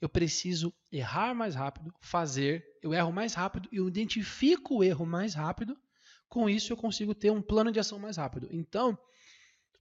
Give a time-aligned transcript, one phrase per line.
[0.00, 5.04] Eu preciso errar mais rápido, fazer, eu erro mais rápido e eu identifico o erro
[5.04, 5.76] mais rápido.
[6.28, 8.48] Com isso, eu consigo ter um plano de ação mais rápido.
[8.52, 8.96] Então,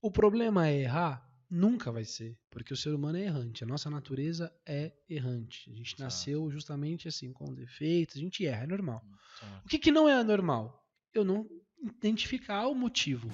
[0.02, 1.24] o problema é errar?
[1.50, 3.64] Nunca vai ser, porque o ser humano é errante.
[3.64, 5.70] A nossa natureza é errante.
[5.72, 9.02] A gente nasceu justamente assim, com defeitos, a gente erra, é normal.
[9.40, 9.62] Tá.
[9.66, 10.86] O que, que não é anormal?
[11.14, 11.48] Eu não
[11.82, 13.30] identificar o motivo.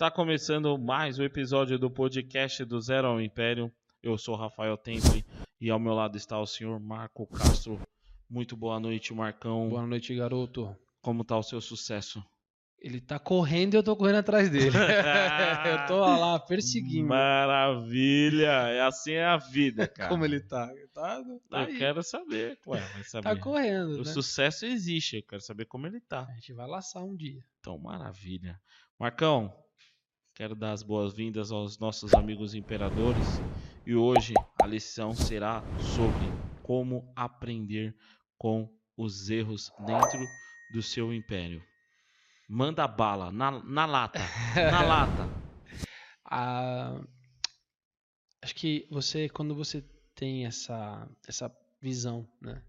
[0.00, 3.70] Está começando mais um episódio do podcast do Zero ao Império.
[4.02, 5.22] Eu sou Rafael Temple
[5.60, 7.78] e ao meu lado está o senhor Marco Castro.
[8.26, 9.68] Muito boa noite, Marcão.
[9.68, 10.74] Boa noite, garoto.
[11.02, 12.24] Como tá o seu sucesso?
[12.78, 14.70] Ele tá correndo e eu tô correndo atrás dele.
[15.70, 17.08] eu tô lá perseguindo.
[17.08, 18.70] Maravilha!
[18.70, 20.08] É assim é a vida, cara.
[20.08, 20.72] Como ele tá?
[20.94, 21.76] Tá, tá Eu aí.
[21.76, 22.58] quero saber.
[22.66, 23.24] Ué, vai saber.
[23.24, 24.04] Tá correndo, o né?
[24.04, 26.22] sucesso existe, eu quero saber como ele tá.
[26.22, 27.44] A gente vai laçar um dia.
[27.60, 28.58] Então, maravilha.
[28.98, 29.54] Marcão,
[30.40, 33.26] quero dar as boas-vindas aos nossos amigos imperadores.
[33.84, 36.26] E hoje a lição será sobre
[36.62, 37.94] como aprender
[38.38, 40.18] com os erros dentro
[40.72, 41.62] do seu império.
[42.48, 44.18] Manda bala, na, na lata,
[44.56, 45.28] na lata.
[46.24, 46.98] Ah,
[48.40, 52.62] acho que você, quando você tem essa, essa visão, né?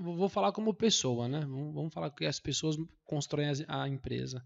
[0.00, 1.38] Vou falar como pessoa, né?
[1.42, 2.74] Vamos, falar que as pessoas
[3.04, 4.44] constroem a empresa.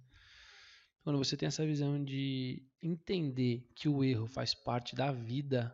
[1.06, 5.72] Quando você tem essa visão de entender que o erro faz parte da vida,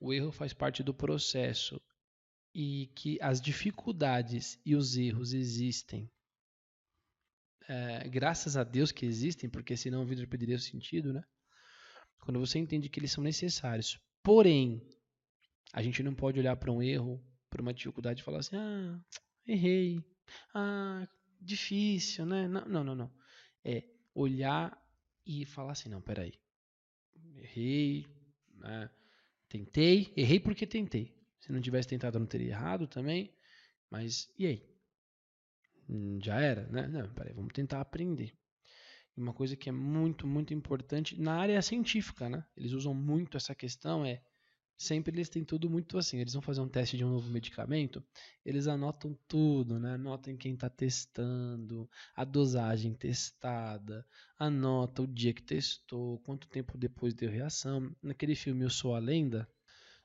[0.00, 1.80] o erro faz parte do processo
[2.52, 6.10] e que as dificuldades e os erros existem.
[7.68, 11.22] É, graças a Deus que existem, porque senão a vida perderia o sentido, né?
[12.18, 14.00] Quando você entende que eles são necessários.
[14.20, 14.84] Porém,
[15.72, 19.00] a gente não pode olhar para um erro, para uma dificuldade e falar assim: ah,
[19.46, 20.04] errei,
[20.52, 21.06] ah,
[21.40, 22.48] difícil, né?
[22.48, 22.94] Não, não, não.
[22.96, 23.20] não.
[23.64, 24.76] É olhar
[25.26, 26.34] e falar assim: não, peraí.
[27.36, 28.06] Errei,
[28.54, 28.90] né?
[29.48, 31.14] tentei, errei porque tentei.
[31.40, 33.34] Se não tivesse tentado, eu não teria errado também.
[33.90, 34.70] Mas e aí?
[35.88, 36.86] Hum, Já era, né?
[36.86, 38.32] Não, peraí, vamos tentar aprender.
[39.16, 42.44] Uma coisa que é muito, muito importante na área científica, né?
[42.56, 44.22] Eles usam muito essa questão, é
[44.82, 46.18] sempre eles têm tudo muito assim.
[46.18, 48.02] Eles vão fazer um teste de um novo medicamento,
[48.44, 49.94] eles anotam tudo, né?
[49.94, 54.06] Anotam quem está testando, a dosagem testada,
[54.38, 57.94] anota o dia que testou, quanto tempo depois deu reação.
[58.02, 59.48] Naquele filme Eu Sou a Lenda,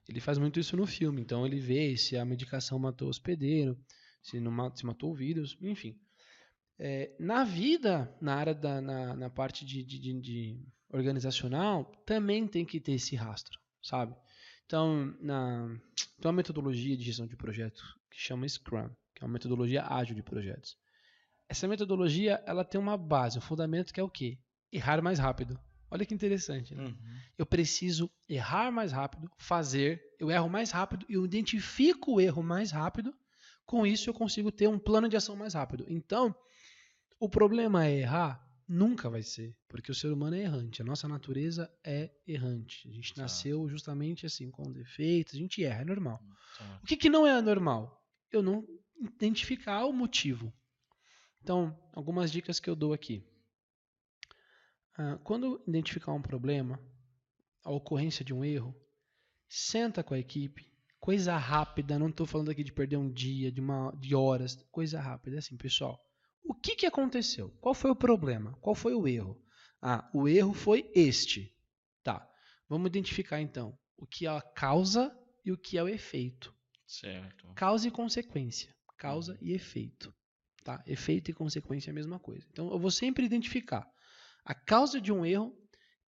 [0.10, 1.22] ele faz muito isso no filme.
[1.22, 3.78] Então ele vê se a medicação matou o hospedeiro,
[4.22, 5.98] se não ma- se matou o vírus, enfim.
[6.78, 10.60] É, na vida, na área da na, na parte de, de, de- de
[10.90, 14.16] organizacional, também tem que ter esse rastro, sabe?
[14.66, 15.68] Então, na,
[16.20, 20.16] tem uma metodologia de gestão de projetos que chama Scrum, que é uma metodologia ágil
[20.16, 20.78] de projetos.
[21.48, 24.40] Essa metodologia, ela tem uma base, um fundamento que é o quê?
[24.72, 25.60] Errar mais rápido.
[25.92, 26.84] Olha que interessante, né?
[26.84, 26.98] Uhum.
[27.38, 32.42] Eu preciso errar mais rápido, fazer, eu erro mais rápido e eu identifico o erro
[32.42, 33.14] mais rápido.
[33.66, 35.86] Com isso, eu consigo ter um plano de ação mais rápido.
[35.88, 36.36] Então,
[37.20, 38.45] o problema é errar?
[38.68, 40.82] Nunca vai ser, porque o ser humano é errante.
[40.82, 42.90] A nossa natureza é errante.
[42.90, 46.20] A gente nasceu justamente assim, com defeitos, a gente erra, é normal.
[46.58, 46.80] Tá.
[46.84, 48.04] O que, que não é anormal?
[48.32, 48.68] Eu não
[49.00, 50.52] identificar o motivo.
[51.42, 53.24] Então, algumas dicas que eu dou aqui.
[54.98, 56.80] Ah, quando identificar um problema,
[57.64, 58.76] a ocorrência de um erro,
[59.48, 60.68] senta com a equipe,
[61.00, 65.00] coisa rápida, não estou falando aqui de perder um dia, de, uma, de horas, coisa
[65.00, 65.36] rápida.
[65.36, 66.00] É assim, pessoal,
[66.48, 67.50] o que, que aconteceu?
[67.62, 68.54] Qual foi o problema?
[68.62, 69.42] Qual foi o erro?
[69.82, 71.54] Ah, o erro foi este.
[72.04, 72.28] Tá,
[72.70, 76.54] vamos identificar então o que é a causa e o que é o efeito.
[76.88, 77.52] Certo.
[77.56, 78.74] Causa e consequência.
[78.98, 80.14] Causa e efeito.
[80.64, 80.84] Tá?
[80.88, 82.48] Efeito e consequência é a mesma coisa.
[82.52, 83.88] Então eu vou sempre identificar
[84.44, 85.56] a causa de um erro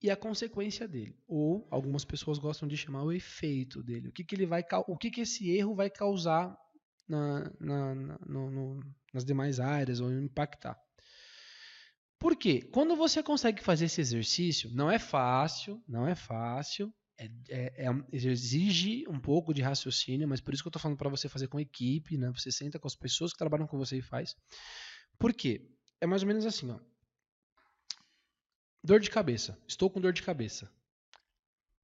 [0.01, 1.17] e a consequência dele.
[1.27, 4.09] Ou algumas pessoas gostam de chamar o efeito dele.
[4.09, 6.55] O que, que ele vai o que, que esse erro vai causar
[7.07, 10.77] na- na- na- no- no- nas demais áreas ou impactar.
[12.19, 12.61] Por quê?
[12.71, 17.89] Quando você consegue fazer esse exercício, não é fácil, não é fácil, é, é- é
[18.11, 21.47] exige um pouco de raciocínio, mas por isso que eu estou falando para você fazer
[21.47, 22.31] com equipe, né?
[22.31, 24.35] Você senta com as pessoas que trabalham com você e faz.
[25.17, 25.69] Por quê?
[26.01, 26.79] É mais ou menos assim, ó.
[28.83, 29.57] Dor de cabeça.
[29.67, 30.71] Estou com dor de cabeça.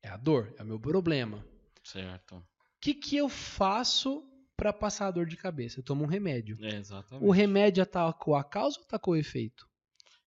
[0.03, 1.45] É a dor, é o meu problema.
[1.83, 2.37] Certo.
[2.37, 2.45] O
[2.79, 4.27] que, que eu faço
[4.61, 5.79] para passar a dor de cabeça?
[5.79, 6.55] Eu tomo um remédio.
[6.61, 7.25] É, exatamente.
[7.27, 9.67] O remédio atacou a causa ou atacou o efeito?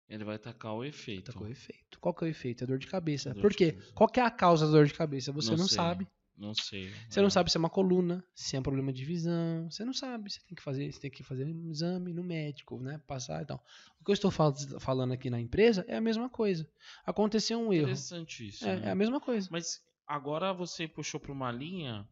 [0.10, 1.30] Ele vai tacar o efeito.
[1.30, 2.00] Atacou o efeito.
[2.00, 2.64] Qual que é o efeito?
[2.64, 3.32] É dor de cabeça.
[3.32, 3.74] Dor Por quê?
[3.74, 3.94] cabeça.
[3.94, 5.32] Qual que é a causa da dor de cabeça?
[5.32, 6.08] Você Não não, sabe.
[6.36, 6.92] Não sei.
[7.08, 7.22] Você é.
[7.24, 9.70] não sabe se é uma coluna, se é um problema de visão.
[9.70, 10.32] Você não sabe.
[10.32, 13.00] Você tem que fazer, você tem que fazer um exame no médico, né?
[13.06, 13.64] Passar e tal.
[14.02, 16.68] O que eu estou fal- falando aqui na empresa é a mesma coisa.
[17.06, 17.84] Aconteceu um erro.
[17.84, 18.68] Interessante isso.
[18.68, 18.88] É, né?
[18.88, 19.48] é a mesma coisa.
[19.52, 22.08] Mas agora você puxou para uma linha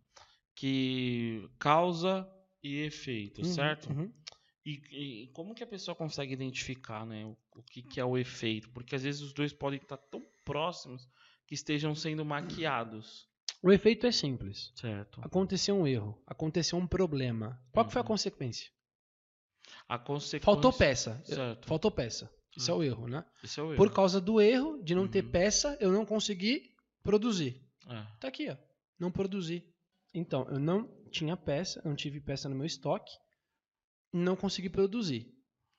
[0.62, 2.30] que causa
[2.64, 3.90] e efeito, Uhum, certo?
[3.92, 4.14] uhum.
[4.64, 8.16] E, e como que a pessoa consegue identificar, né, o, o que, que é o
[8.16, 8.70] efeito?
[8.70, 11.10] Porque às vezes os dois podem estar tão próximos
[11.48, 13.28] que estejam sendo maquiados,
[13.64, 14.72] O efeito é simples.
[14.76, 15.20] certo?
[15.24, 17.60] Aconteceu um erro, aconteceu um problema.
[17.72, 18.08] Qual que foi a Uhum.
[18.10, 18.70] consequência?
[19.90, 20.46] A consequência...
[20.46, 21.20] Faltou peça.
[21.26, 21.68] Certo.
[21.68, 22.32] Faltou peça.
[22.56, 23.26] Isso é o erro, né?
[23.44, 23.78] Esse é o erro.
[23.78, 25.32] Por causa do erro de não ter Uhum.
[25.32, 26.72] peça, eu não consegui
[27.02, 27.60] produzir.
[27.88, 28.56] É, Tá aqui, ó.
[29.00, 29.64] Não produzi.
[30.14, 33.12] Então, eu não tinha peça, não tive peça no meu estoque,
[34.14, 35.28] não consegui produzir.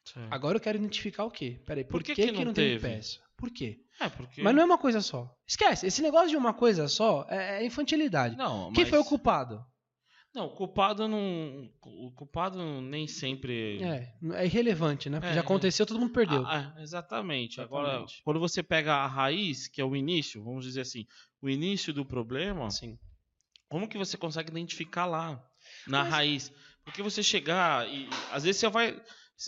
[0.07, 0.33] certo.
[0.33, 1.63] Agora eu quero identificar o quê?
[1.67, 2.89] Peraí, por, Por que que, que não não, tem teve?
[2.89, 3.19] peça?
[3.37, 3.79] Por quê?
[4.01, 4.43] É, porque...
[4.43, 5.29] Mas não é uma coisa só.
[5.47, 8.37] Esquece, esse negócio de uma coisa só é, é infantilidade.
[8.37, 9.65] Não, Quem mas- foi o culpado?
[10.35, 11.69] Não, o culpado não...
[11.83, 13.83] O culpado nem sempre...
[13.83, 15.19] É, é irrelevante, né?
[15.19, 15.45] Porque É, já é.
[15.45, 16.43] aconteceu, todo mundo perdeu.
[16.47, 17.61] Ah, exatamente.
[17.61, 18.23] Agora, Exatamente.
[18.25, 21.05] quando você pega a raiz, que é o início, vamos dizer assim,
[21.43, 22.97] o início do problema, Sim.
[23.73, 25.43] Como que você consegue identificar lá,
[25.87, 26.53] na Mas- raiz?
[26.85, 29.03] Porque você chegar e às vezes você vai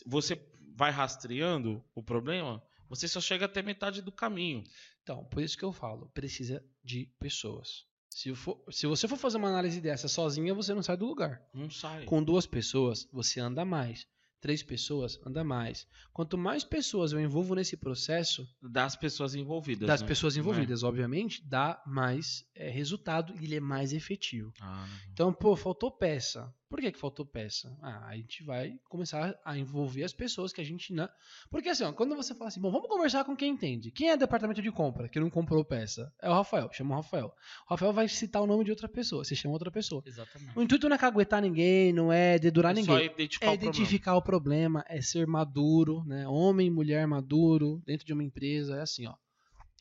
[0.07, 0.41] você
[0.77, 4.65] vai rastreando o problema, você só chega até metade do caminho.
[5.03, 7.85] Então, por isso que eu falo, precisa de pessoas.
[8.11, 11.43] Se, for- se você for fazer uma análise dessa sozinha, você não sai do lugar.
[11.53, 12.05] Não sai.
[12.05, 14.07] Com duas pessoas, você anda mais.
[14.45, 15.87] Três pessoas, anda mais.
[16.13, 19.87] Quanto mais pessoas eu envolvo nesse processo, Das pessoas envolvidas.
[19.89, 20.07] das né?
[20.07, 20.41] pessoas Né?
[20.41, 24.53] envolvidas, obviamente, dá mais é, resultado e ele é mais efetivo.
[24.61, 24.87] Ah.
[25.11, 26.53] Então, pô, faltou peça.
[26.75, 27.73] Por que, que faltou peça?
[27.81, 31.09] Ah, a gente vai começar a envolver as pessoas que a gente não.
[31.49, 33.93] Porque assim, ó, quando você fala assim, bom, vamos conversar com quem entende.
[33.93, 36.13] Quem é departamento de compra que não comprou peça?
[36.21, 37.27] É o Rafael, chama o Rafael.
[37.67, 40.03] O Rafael vai citar o nome de outra pessoa, você chama outra pessoa.
[40.05, 40.59] Exatamente.
[40.59, 43.05] O intuito não é caguetar ninguém, não é dedurar É ninguém.
[43.07, 43.73] identificar É o problema.
[43.77, 46.27] identificar o problema, é ser maduro, né?
[46.27, 49.15] Homem, mulher maduro, dentro de uma empresa, é assim, ó.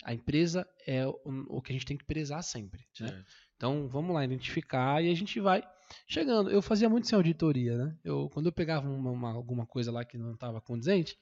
[0.03, 1.17] A empresa é o,
[1.47, 2.85] o que a gente tem que prezar sempre.
[2.99, 3.23] né?
[3.57, 5.63] Então, vamos lá, identificar e a gente vai
[6.07, 6.49] chegando.
[6.49, 7.95] Eu fazia muito sem auditoria, né?
[8.03, 11.17] Eu, quando eu pegava uma, uma- alguma coisa lá que não estava condizente,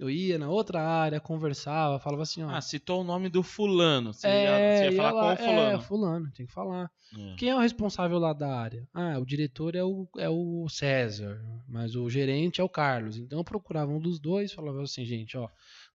[0.00, 2.48] eu ia na outra área, conversava, falava assim, ó.
[2.50, 4.12] Ah, citou o nome do fulano.
[4.14, 5.76] Você, ia, é, você ia ia falar lá, com o fulano.
[5.76, 6.90] É, fulano, tem que falar.
[7.16, 7.34] É.
[7.36, 8.88] Quem é o responsável lá da área?
[8.92, 13.18] Ah, o diretor é o, é o César, mas o gerente é o Carlos.
[13.18, 15.46] Então eu procurava um dos dois, falava assim, gente, ó,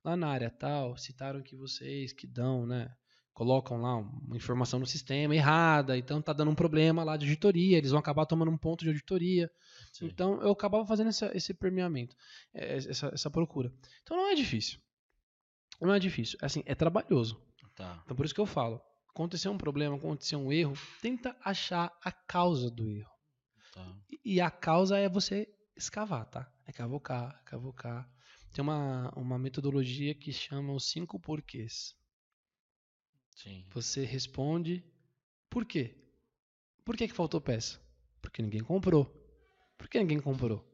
[0.06, 2.90] lá na área tal, citaram que vocês que dão, né?
[3.38, 7.78] Colocam lá uma informação no sistema errada, então tá dando um problema lá de auditoria,
[7.78, 9.48] eles vão acabar tomando um ponto de auditoria.
[9.94, 10.08] Sim.
[10.08, 12.16] Então eu acabava fazendo essa- esse permeamento,
[12.52, 13.72] é, essa, essa procura.
[14.02, 14.80] Então não é difícil.
[15.80, 16.36] Não é difícil.
[16.42, 17.40] Assim, é trabalhoso.
[17.76, 18.02] Tá.
[18.04, 22.12] Então por isso que eu falo, aconteceu um problema, aconteceu um erro, tenta achar a
[22.12, 23.12] causa do erro.
[23.72, 23.96] Tá.
[24.12, 26.52] E- E a causa é você escavar, tá?
[26.66, 28.10] É cavocar, cavocar.
[28.52, 31.96] Tem uma, uma metodologia que chama os cinco porquês.
[33.38, 33.64] Sim.
[33.72, 34.84] Você responde
[35.50, 35.96] por quê?
[36.84, 37.80] Por que, que faltou peça?
[38.20, 39.06] Porque ninguém comprou.
[39.78, 40.66] Por que ninguém comprou?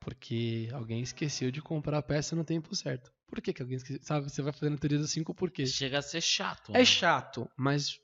[0.00, 3.12] Porque alguém esqueceu de comprar a peça no tempo certo.
[3.26, 4.02] Por que, que alguém esqueceu?
[4.02, 5.72] Sabe, você vai fazendo a teoria dos cinco porquês.
[5.72, 6.72] Chega a ser chato.
[6.72, 6.84] É né?
[6.84, 8.00] chato, mas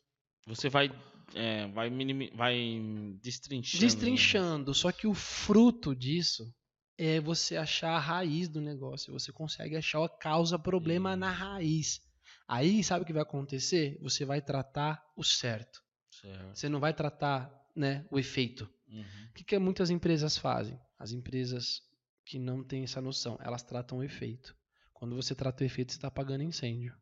[0.46, 0.88] Você vai,
[1.34, 2.80] é, vai, minimi, vai
[3.20, 3.84] destrinchando.
[3.84, 4.74] destrinchando.
[4.74, 6.54] Só que o fruto disso
[6.96, 9.12] é você achar a raiz do negócio.
[9.12, 12.00] Você consegue achar a causa, problema na raiz.
[12.46, 13.98] Aí, sabe o que vai acontecer?
[14.00, 15.82] Você vai tratar o certo.
[16.10, 16.54] Certo.
[16.54, 18.68] Você não vai tratar né, o efeito.
[18.88, 19.26] Uhum.
[19.30, 20.78] O que, que muitas empresas fazem?
[20.98, 21.80] As empresas
[22.24, 24.54] que não têm essa noção, elas tratam o efeito.
[24.92, 26.94] Quando você trata o efeito, você está apagando incêndio.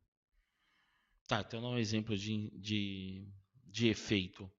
[1.29, 3.29] Tá, então dá um exemplo de, de,
[3.67, 4.51] de efeito.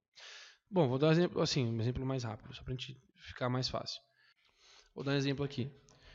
[0.69, 3.49] Bom, vou dar um exemplo, assim, um exemplo mais rápido, só para a gente ficar
[3.49, 4.01] mais fácil.
[4.93, 5.69] Vou dar um exemplo aqui.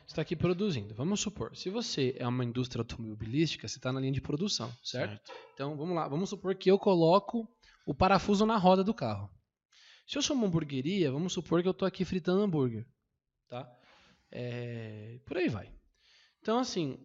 [0.06, 0.94] Você está aqui produzindo.
[0.94, 5.32] Vamos supor, se você é uma indústria automobilística, você está na linha de produção, certo?
[5.52, 6.06] Então, vamos lá.
[6.06, 7.48] Vamos supor que eu coloco
[7.84, 9.28] o parafuso na roda do carro.
[10.06, 12.86] Se eu sou uma hamburgueria, vamos supor que eu estou aqui fritando hambúrguer,
[13.48, 13.68] tá?
[14.30, 15.72] É, Por aí vai.
[16.40, 16.96] Então, assim,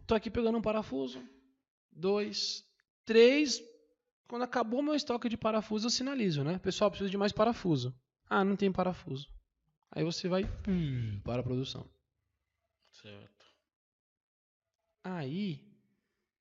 [0.00, 1.20] estou aqui pegando um parafuso,
[1.90, 2.62] dois,
[3.04, 3.60] três.
[4.28, 6.60] Quando acabou meu estoque de parafuso, eu sinalizo, né?
[6.60, 7.92] Pessoal, preciso de mais parafuso.
[8.28, 9.26] Ah, não tem parafuso.
[9.90, 11.90] Aí você vai hum, para a produção.
[13.02, 13.46] Certo.
[15.04, 15.60] Aí,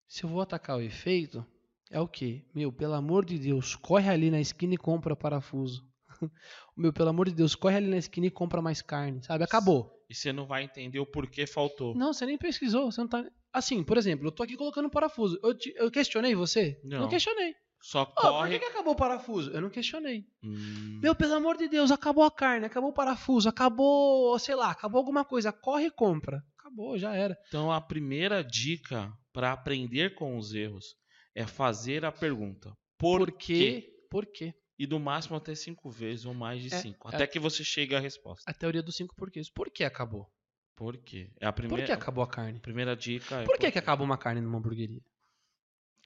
[0.07, 1.45] se eu vou atacar o efeito,
[1.89, 2.43] é o quê?
[2.53, 5.87] Meu, pelo amor de Deus, corre ali na esquina e compra parafuso.
[6.75, 9.43] Meu, pelo amor de Deus, corre ali na esquina e compra mais carne, sabe?
[9.43, 9.95] Acabou.
[10.09, 11.95] E você não vai entender o porquê faltou.
[11.95, 13.23] Não, você nem pesquisou, você não tá...
[13.53, 15.39] Assim, por exemplo, eu tô aqui colocando parafuso.
[15.43, 16.79] Eu, te- eu questionei você?
[16.83, 17.07] Não.
[17.07, 17.55] questionei.
[17.81, 18.59] Só por corre.
[18.59, 19.51] que, que acabou o parafuso?
[19.51, 20.25] Eu não questionei.
[20.43, 24.69] Hum, Meu, pelo amor de Deus, acabou a carne, acabou o parafuso, acabou, sei lá,
[24.71, 25.51] acabou alguma coisa.
[25.53, 26.43] Corre e compra.
[26.59, 27.37] Acabou, já era.
[27.47, 30.95] Então a primeira dica para aprender com os erros
[31.33, 32.75] é fazer a pergunta.
[32.97, 33.81] Por, Por quê?
[33.81, 33.93] quê?
[34.09, 34.53] Por quê?
[34.77, 37.09] E do máximo até cinco vezes ou mais de É, cinco.
[37.09, 37.15] é.
[37.15, 38.49] Até que você chegue à resposta.
[38.49, 39.49] A teoria dos cinco porquês.
[39.49, 40.27] Por que acabou?
[40.75, 41.29] Por quê?
[41.39, 42.59] É a Por primeira, que acabou a carne?
[42.59, 43.41] primeira dica.
[43.41, 45.01] É Por que, que acaba uma carne numa hamburgueria?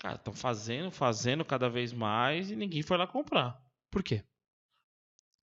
[0.04, 3.58] Cara, estão fazendo, fazendo cada vez mais e ninguém foi lá comprar.
[3.90, 4.22] Por quê?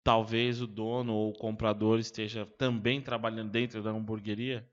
[0.05, 4.71] Talvez o dono ou o comprador esteja também trabalhando dentro da hamburgueria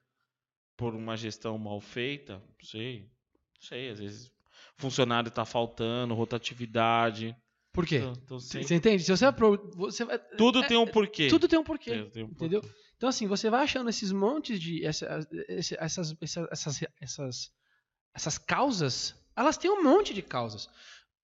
[0.75, 2.34] por uma gestão mal feita.
[2.34, 3.03] Não sei.
[3.03, 4.32] Não sei, às vezes
[4.75, 7.34] funcionário está faltando, rotatividade.
[7.72, 7.98] Por quê?
[7.98, 9.03] Então, então, Você entende?
[9.03, 11.29] Se você, apro- você vai- Tudo é- tem um porquê.
[11.29, 11.91] tudo tem um porquê.
[11.91, 12.46] Tem- tem um porquê.
[12.46, 12.72] entendeu?
[12.98, 14.84] Então, assim, você vai achando esses montes de.
[14.86, 15.25] essas,
[15.79, 16.15] essas,
[16.51, 17.51] essas, essas,
[18.13, 19.15] essas causas.
[19.38, 20.67] Elas têm um monte de causas.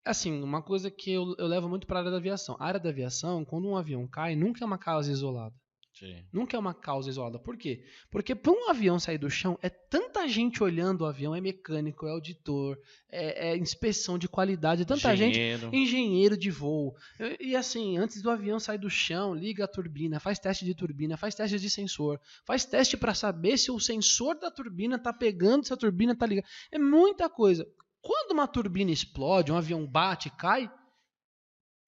[0.05, 2.55] Assim, uma coisa que eu, eu levo muito para a área da aviação.
[2.59, 5.55] A área da aviação, quando um avião cai, nunca é uma causa isolada.
[5.93, 6.23] Sim.
[6.33, 7.37] Nunca é uma causa isolada.
[7.37, 7.85] Por quê?
[8.09, 12.07] Porque para um avião sair do chão, é tanta gente olhando o avião, é mecânico,
[12.07, 12.79] é auditor,
[13.11, 15.69] é, é inspeção de qualidade, é tanta gente Engenheiro.
[15.71, 16.95] engenheiro de voo.
[17.19, 20.73] E, e, assim, antes do avião sair do chão, liga a turbina, faz teste de
[20.73, 25.13] turbina, faz teste de sensor, faz teste para saber se o sensor da turbina tá
[25.13, 26.47] pegando, se a turbina tá ligada.
[26.71, 27.67] É muita coisa.
[28.03, 30.69] Quando uma turbina explode, um avião bate, cai,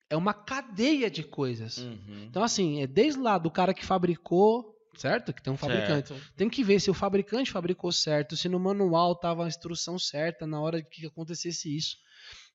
[0.10, 1.78] é uma cadeia de coisas.
[1.78, 2.24] Uhum.
[2.30, 5.34] Então assim, é desde lá do cara que fabricou, certo?
[5.34, 6.08] Que tem um fabricante.
[6.08, 6.34] Certo.
[6.38, 10.48] Tem que ver se o fabricante fabricou certo, se no manual tava a instrução certa
[10.48, 11.98] na hora que acontecesse isso.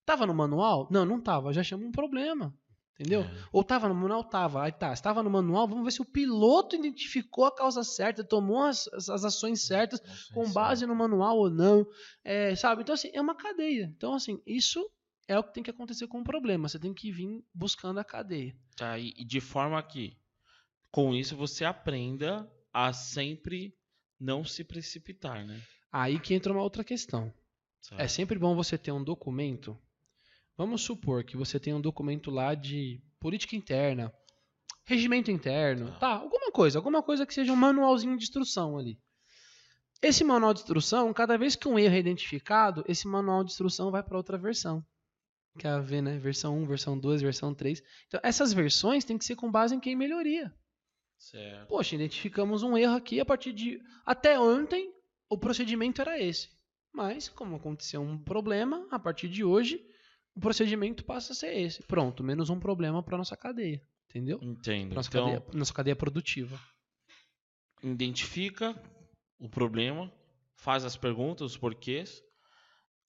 [0.06, 0.88] Tava no manual?
[0.90, 1.52] Não, não tava.
[1.52, 2.54] Já chama um problema.
[3.00, 3.22] Entendeu?
[3.22, 3.44] É.
[3.50, 4.22] Ou tava no manual?
[4.22, 4.62] Tava.
[4.64, 8.62] Aí tá, estava no manual, vamos ver se o piloto identificou a causa certa, tomou
[8.64, 10.00] as, as- ações certas
[10.34, 11.86] com se- base no manual ou não.
[12.22, 12.82] É, sabe?
[12.82, 13.90] Então, assim, é uma cadeia.
[13.96, 14.86] Então, assim, isso
[15.26, 16.68] é o que tem que acontecer com o problema.
[16.68, 18.54] Você tem que vir buscando a cadeia.
[18.76, 20.18] Tá, e, e de forma que,
[20.90, 23.74] com isso, você aprenda a sempre
[24.18, 25.58] não se precipitar, né?
[25.90, 27.32] Aí que entra uma outra questão.
[27.80, 28.02] Sabe?
[28.02, 29.74] É sempre bom você ter um documento.
[30.60, 34.12] Vamos supor que você tem um documento lá de política interna,
[34.84, 35.98] regimento interno, Tá.
[36.00, 36.12] tá?
[36.16, 39.00] Alguma coisa, alguma coisa que seja um manualzinho de instrução ali.
[40.02, 43.90] Esse manual de instrução, cada vez que um erro é identificado, esse manual de instrução
[43.90, 44.84] vai para outra versão.
[45.58, 46.18] Que é a V, né?
[46.18, 47.82] Versão 1, versão 2, versão 3.
[48.08, 50.54] Então, essas versões têm que ser com base em quem melhoria.
[51.18, 51.68] Certo.
[51.68, 53.80] Poxa, identificamos um erro aqui a partir de.
[54.04, 54.92] Até ontem,
[55.26, 56.50] o procedimento era esse.
[56.92, 59.82] Mas, como aconteceu um problema, a partir de hoje,
[60.34, 61.82] o procedimento passa a ser esse.
[61.82, 63.82] Pronto, menos um problema para nossa cadeia.
[64.08, 64.38] Entendeu?
[64.42, 64.94] Entendo.
[64.94, 66.60] Nossa, então, cadeia, nossa cadeia produtiva.
[67.82, 68.74] identifica
[69.38, 70.12] o problema,
[70.54, 72.22] faz as perguntas, os porquês.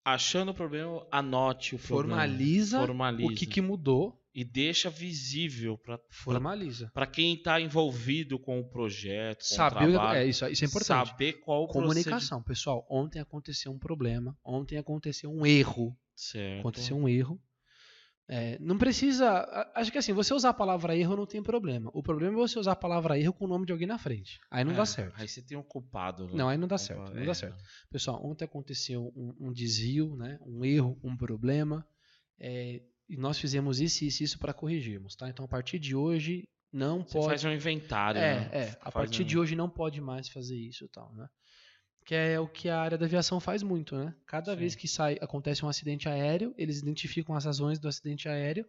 [0.03, 2.21] Achando o problema, anote o problema.
[2.21, 3.31] Formaliza, Formaliza.
[3.31, 4.20] o que, que mudou.
[4.33, 6.89] E deixa visível para Formaliza.
[6.93, 10.63] para quem está envolvido com o projeto, com Saber o que- trabalho, é, isso, isso
[10.63, 11.09] é importante.
[11.09, 12.41] saber qual Comunicação.
[12.41, 14.37] Pessoal, ontem aconteceu um problema.
[14.43, 15.97] Ontem aconteceu um erro.
[16.15, 16.59] Certo.
[16.61, 17.41] Aconteceu um erro.
[18.33, 19.43] É, não precisa.
[19.75, 21.91] Acho que assim, você usar a palavra erro não tem problema.
[21.93, 24.39] O problema é você usar a palavra erro com o nome de alguém na frente.
[24.49, 25.13] Aí não É, dá certo.
[25.19, 26.27] Aí você tem um culpado.
[26.27, 26.31] né?
[26.35, 27.11] Não, aí não dá certo.
[27.13, 27.25] Não é.
[27.25, 27.61] dá certo.
[27.89, 30.39] Pessoal, ontem aconteceu um, um desvio, né?
[30.45, 31.85] um erro, um problema.
[32.39, 32.81] é,
[33.17, 35.15] nós fizemos isso, isso, isso para corrigirmos.
[35.15, 35.29] Tá?
[35.29, 37.25] Então, a partir de hoje, não Você pode.
[37.27, 38.19] faz um inventário.
[38.19, 38.49] É, né?
[38.53, 38.63] é.
[38.81, 41.27] A Faz partir um- de hoje não pode mais fazer isso e tal, né?
[42.05, 44.15] Que é o que a área da aviação faz muito, né?
[44.25, 44.57] Cada Sim.
[44.59, 48.65] vez que sai, acontece um acidente aéreo, eles identificam as razões do acidente aéreo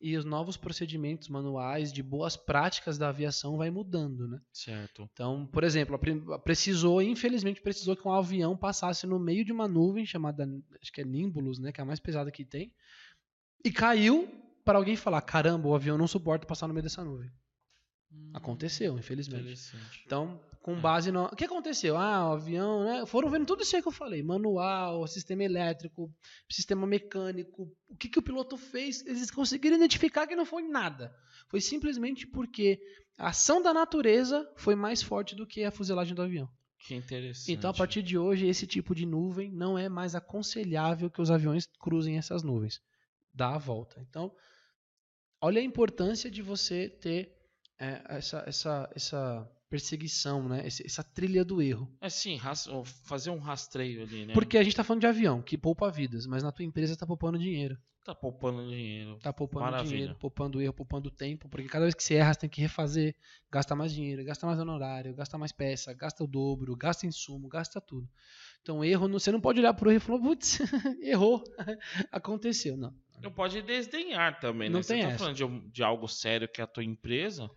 [0.00, 4.40] e os novos procedimentos manuais de boas práticas da aviação vai mudando, né?
[4.52, 5.08] Certo.
[5.12, 5.96] Então, por exemplo,
[6.42, 10.44] precisou, infelizmente, precisou que um avião passasse no meio de uma nuvem chamada,
[10.82, 11.70] acho que é Nimbus, né?
[11.70, 12.72] Que é a mais pesada que tem,
[13.64, 14.28] e caiu
[14.64, 17.30] para alguém falar: caramba, o avião não suporta passar no meio dessa nuvem.
[18.34, 19.72] Aconteceu, infelizmente.
[20.04, 20.80] Então, com É.
[20.80, 21.24] base no.
[21.24, 21.96] O que aconteceu?
[21.96, 23.06] Ah, o avião, né?
[23.06, 26.10] Foram vendo tudo isso aí que eu falei: manual, sistema elétrico,
[26.48, 27.70] sistema mecânico.
[27.88, 29.04] O que, que o piloto fez?
[29.06, 31.14] Eles conseguiram identificar que não foi nada.
[31.48, 32.80] Foi simplesmente porque
[33.18, 36.48] a ação da natureza foi mais forte do que a fuselagem do avião.
[36.86, 37.52] Que interessante.
[37.52, 41.30] Então, a partir de hoje, esse tipo de nuvem não é mais aconselhável que os
[41.30, 42.80] aviões cruzem essas nuvens.
[43.34, 44.00] Dá a volta.
[44.00, 44.34] Então,
[45.40, 47.36] olha a importância de você ter
[47.78, 50.66] é, essa, essa, essa perseguição, né?
[50.66, 51.90] Esse- essa trilha do erro.
[52.00, 52.38] É sim,
[53.04, 54.34] fazer um rastreio ali, né?
[54.34, 57.06] Porque a gente está falando de avião, que poupa vidas, mas na tua empresa está
[57.06, 57.76] poupando dinheiro.
[58.04, 59.18] Tá poupando dinheiro.
[59.20, 59.90] Tá poupando Maravilha.
[59.90, 63.14] dinheiro, poupando erro, poupando tempo, porque cada vez que você erra, você tem que refazer,
[63.50, 67.80] gasta mais dinheiro, gasta mais honorário, gasta mais peça, gasta o dobro, gasta insumo, gasta
[67.80, 68.08] tudo.
[68.60, 70.58] Então, erro, você não pode olhar pro erro e falar, putz,
[71.00, 71.44] errou,
[72.10, 72.76] aconteceu.
[72.76, 74.74] Não, Não pode desdenhar também, né?
[74.74, 75.18] Não Você tem tá essa.
[75.18, 77.50] falando de, de algo sério que é a tua empresa,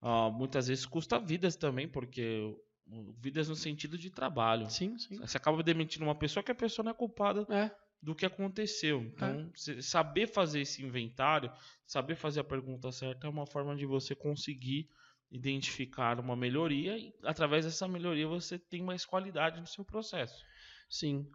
[0.00, 2.40] ah, muitas vezes custa vidas também, porque
[2.86, 4.68] uh, vidas no sentido de trabalho.
[4.68, 5.18] Sim, sim.
[5.18, 9.00] Você acaba demitindo uma pessoa que a pessoa não é culpada É, do que aconteceu.
[9.00, 9.04] É.
[9.04, 11.52] Então, cê- saber fazer esse inventário,
[11.86, 14.88] saber fazer a pergunta certa é uma forma de você conseguir
[15.30, 20.44] identificar uma melhoria e através dessa melhoria você tem mais qualidade no seu processo.
[20.88, 21.26] sim.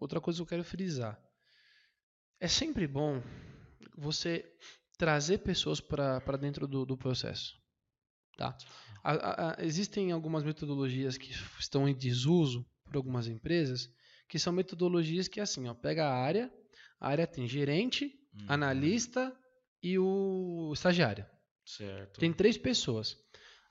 [0.00, 1.20] Outra coisa que eu quero frisar.
[2.40, 3.22] É sempre bom
[3.96, 4.44] você
[4.96, 7.56] trazer pessoas para dentro do, do processo.
[8.36, 8.56] Tá?
[9.02, 13.88] A- a- a- existem algumas metodologias que estão em desuso por algumas empresas,
[14.28, 16.52] que são metodologias que assim, ó, pega a área,
[17.00, 18.44] a área tem gerente, Uhum.
[18.48, 19.34] analista
[19.82, 21.26] e o estagiário.
[21.64, 22.20] Certo.
[22.20, 23.16] Tem três pessoas.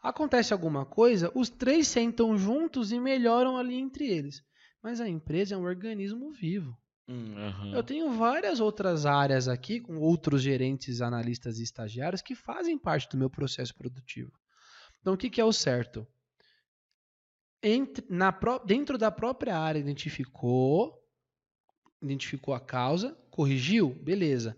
[0.01, 4.43] Acontece alguma coisa, os três sentam juntos e melhoram ali entre eles.
[4.81, 6.77] Mas a empresa é um organismo vivo.
[7.07, 7.73] Hum, aham.
[7.73, 13.07] Eu tenho várias outras áreas aqui, com outros gerentes, analistas e estagiários, que fazem parte
[13.09, 14.31] do meu processo produtivo.
[14.99, 16.05] Então, o que, que é o certo?
[17.63, 18.31] Entre- na
[18.65, 20.93] dentro da própria área, identificou,
[22.01, 24.55] identificou a causa, corrigiu, beleza.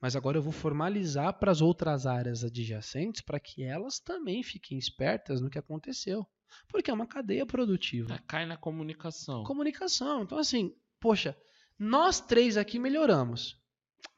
[0.00, 4.76] Mas agora eu vou formalizar para as outras áreas adjacentes para que elas também fiquem
[4.76, 6.26] espertas no que aconteceu.
[6.68, 9.44] Porque é uma cadeia produtiva É, Cai na comunicação.
[9.44, 10.24] comunicação.
[10.24, 11.36] Então, assim, poxa,
[11.78, 13.60] nós três aqui melhoramos.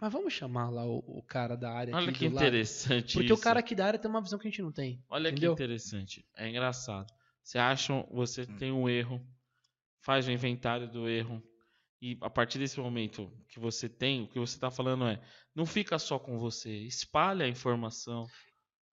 [0.01, 2.45] Mas vamos chamar lá o, o cara da área Olha aqui que do lado.
[2.47, 3.35] interessante Porque isso.
[3.35, 5.03] o cara aqui da área tem uma visão que a gente não tem.
[5.09, 5.55] Olha entendeu?
[5.55, 6.27] que interessante.
[6.37, 7.13] É engraçado.
[7.43, 9.21] Você acha, você tem um erro,
[10.01, 11.43] faz o inventário do erro
[12.05, 15.19] e a partir desse momento que você tem, o que você está falando é,
[15.55, 18.27] não fica só com você, espalha a informação,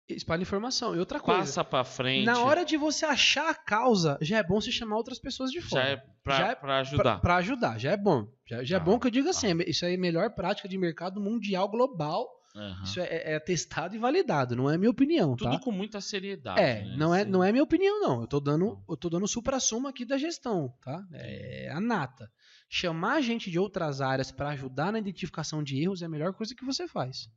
[0.09, 0.95] Espalha informação.
[0.95, 2.25] E outra coisa, passa para frente.
[2.25, 5.59] na hora de você achar a causa, já é bom você chamar outras pessoas de
[5.59, 5.89] já fora.
[5.89, 7.21] é para Já é ajudar.
[7.21, 8.27] Para ajudar, já é bom.
[8.45, 11.21] Já, já é bom que eu diga assim, isso é a melhor prática de mercado
[11.21, 12.27] mundial global.
[12.55, 12.83] Aham.
[12.83, 15.59] Isso é, é testado e validado, não é minha opinião, Tudo tá?
[15.59, 16.59] com muita seriedade.
[16.59, 16.95] É, né?
[16.97, 18.21] não é, não é minha opinião, não.
[18.21, 21.03] Eu tô dando, eu tô dando supra-sumo aqui da gestão, tá?
[21.13, 22.29] É a nata.
[22.67, 26.55] Chamar gente de outras áreas para ajudar na identificação de erros é a melhor coisa
[26.55, 27.29] que você faz.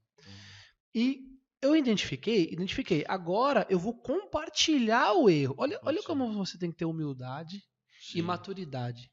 [0.95, 1.21] E
[1.63, 3.05] eu identifiquei, identifiquei.
[3.09, 5.55] Agora eu vou compartilhar o erro.
[5.57, 7.63] Olha, olha como você tem que ter humildade
[8.01, 8.19] Sim.
[8.19, 9.11] e maturidade.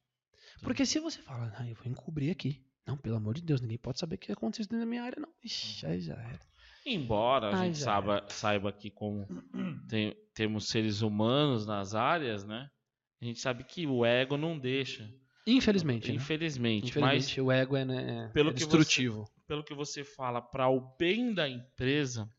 [0.62, 2.62] Porque se você fala, ah, eu vou encobrir aqui.
[2.86, 5.20] Não, pelo amor de Deus, ninguém pode saber o que aconteceu dentro da minha área,
[5.22, 5.30] não.
[5.44, 6.40] Ixi, aí já era.
[6.86, 9.28] Embora a Ai, gente saiba, saiba que como
[9.88, 12.68] tem- temos seres humanos nas áreas, né?
[13.22, 15.08] A gente sabe que o ego não deixa.
[15.46, 16.10] Infelizmente.
[16.10, 16.16] né?
[16.16, 16.88] Infelizmente.
[16.90, 19.20] Infelizmente, o ego é, né, é Pelo que destrutivo.
[19.38, 22.30] Mas pelo que você fala, para o bem da empresa.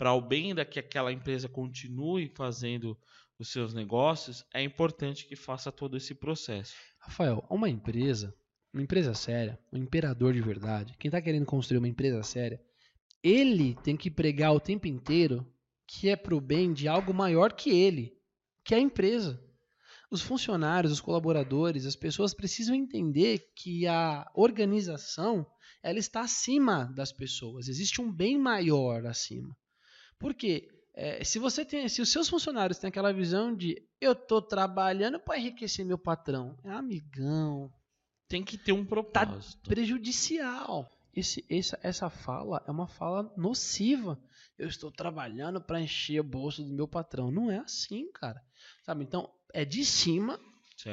[0.00, 2.98] Para o bem da que aquela empresa continue fazendo
[3.38, 6.72] os seus negócios, é importante que faça todo esse processo.
[6.98, 8.34] Rafael, uma empresa,
[8.72, 12.58] uma empresa séria, um imperador de verdade, quem está querendo construir uma empresa séria,
[13.22, 15.46] ele tem que pregar o tempo inteiro
[15.86, 18.16] que é pro bem de algo maior que ele,
[18.64, 19.38] que é a empresa.
[20.10, 25.46] Os funcionários, os colaboradores, as pessoas precisam entender que a organização
[25.82, 27.68] ela está acima das pessoas.
[27.68, 29.54] Existe um bem maior acima.
[30.20, 30.68] Por quê?
[30.94, 35.18] É, se você tem, se os seus funcionários têm aquela visão de eu tô trabalhando
[35.18, 37.72] para enriquecer meu patrão, é amigão,
[38.28, 39.68] Tem que ter um propósito.
[39.68, 40.88] prejudicial.
[41.14, 44.18] Esse, essa, essa fala é uma fala nociva.
[44.58, 47.30] Eu estou trabalhando para encher o bolso do meu patrão.
[47.30, 48.40] Não é assim, cara.
[48.84, 49.02] Sabe?
[49.04, 50.38] Então é de cima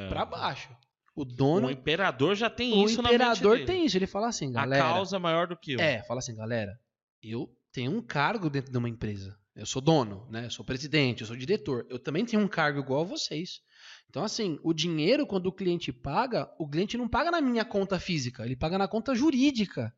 [0.10, 0.70] para baixo.
[1.16, 3.66] O O dono, imperador já tem o isso na mente imperador dele.
[3.66, 3.98] tem isso.
[3.98, 4.84] Ele fala assim, galera.
[4.84, 5.80] A causa é maior do que eu.
[5.80, 6.80] É, fala assim, galera,
[7.22, 9.38] eu tenho um cargo dentro de uma empresa.
[9.56, 10.46] Eu sou dono, né?
[10.46, 11.86] Eu sou presidente, eu sou diretor.
[11.90, 13.62] Eu também tenho um cargo igual a vocês.
[14.10, 18.00] Então, assim, o dinheiro, quando o cliente paga, o cliente não paga na minha conta
[18.00, 19.92] física, ele paga na conta jurídica.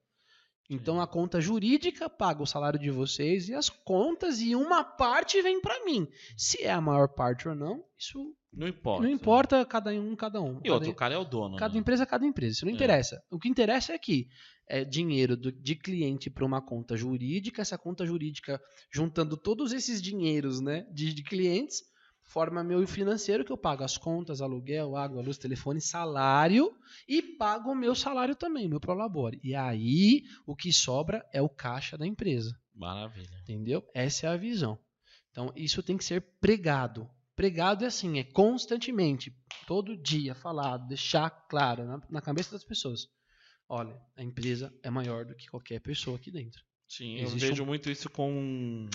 [0.70, 5.42] Então, a conta jurídica paga o salário de vocês e as contas, e uma parte
[5.42, 6.08] vem para mim.
[6.38, 9.04] Se é a maior parte ou não, isso Não importa.
[9.04, 10.60] não importa, cada um, cada um.
[10.60, 11.58] E Cada outro, o cara é o dono.
[11.58, 11.80] Cada né?
[11.80, 12.54] empresa é cada empresa.
[12.54, 12.76] Isso não É.
[12.76, 13.22] interessa.
[13.32, 14.28] O que interessa é que
[14.70, 18.62] é dinheiro do- de cliente para uma conta jurídica, essa conta jurídica,
[18.94, 21.82] juntando todos esses dinheiros né, de, de clientes,
[22.24, 26.72] forma meu financeiro que eu pago as contas, aluguel, água, luz, telefone, salário
[27.08, 29.40] e pago o meu salário também, meu prolabore.
[29.44, 32.52] E aí o que sobra é o caixa da empresa.
[32.76, 33.28] Maravilha.
[33.42, 33.84] Entendeu?
[33.96, 34.78] Essa é a visão.
[35.32, 37.10] Então, isso tem que ser pregado.
[37.36, 39.34] Pregado é assim, é constantemente,
[39.66, 43.08] todo dia falado, deixar claro na, na cabeça das pessoas.
[43.70, 46.64] Olha, a empresa é maior do que qualquer pessoa aqui dentro.
[46.88, 48.90] Sim, eu Existe vejo muito isso com um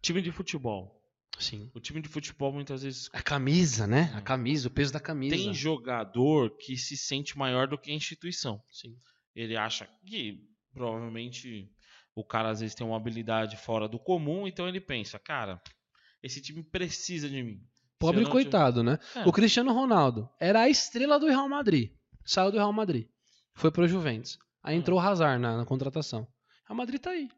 [0.00, 0.98] time de futebol.
[1.38, 1.70] Sim.
[1.74, 4.10] O time de futebol muitas vezes A camisa, né?
[4.16, 5.36] A camisa, o peso da camisa.
[5.36, 8.58] tem jogador que se sente maior do que a instituição.
[8.70, 8.96] Sim.
[9.34, 10.40] Ele acha que
[10.72, 11.70] provavelmente
[12.14, 15.60] o cara às vezes tem uma habilidade fora do comum, então ele pensa, cara,
[16.22, 17.60] esse time precisa de mim.
[17.98, 18.98] Pobre coitado, né?
[19.14, 19.28] É.
[19.28, 21.92] O Cristiano Ronaldo era a estrela do Real Madrid.
[22.24, 23.06] Saiu do Real Madrid.
[23.56, 24.38] Foi pro Juventus.
[24.62, 24.80] Aí Hum.
[24.80, 26.28] entrou o Hazard na, na contratação.
[26.68, 27.28] Real Madrid tá aí.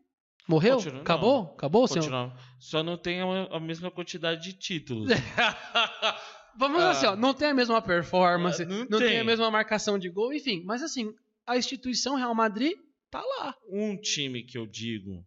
[0.46, 0.76] Morreu?
[0.76, 1.42] Continua- Acabou?
[1.44, 1.52] não.
[1.52, 1.88] Acabou?
[1.88, 2.36] Continua.
[2.58, 3.26] Só não tem a,
[3.56, 5.08] a mesma quantidade de títulos.
[6.56, 6.90] Vamos Ah.
[6.90, 9.08] assim, ó, não tem a mesma performance, Ah, não não, tem.
[9.10, 9.20] tem.
[9.20, 10.62] a mesma marcação de gol, enfim.
[10.64, 11.14] Mas assim,
[11.46, 12.72] a instituição Real Madrid
[13.10, 13.54] tá lá.
[13.70, 15.24] um time que eu digo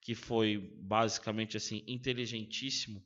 [0.00, 3.02] que foi basicamente assim inteligentíssimo